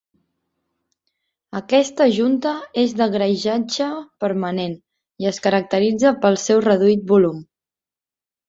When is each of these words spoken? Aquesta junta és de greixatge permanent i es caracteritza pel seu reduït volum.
Aquesta 1.59 2.07
junta 2.15 2.53
és 2.83 2.95
de 3.01 3.07
greixatge 3.17 3.91
permanent 4.25 4.73
i 5.25 5.31
es 5.33 5.41
caracteritza 5.47 6.15
pel 6.25 6.43
seu 6.49 6.65
reduït 6.71 7.05
volum. 7.15 7.47